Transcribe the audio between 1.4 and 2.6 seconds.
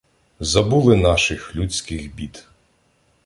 людських бід.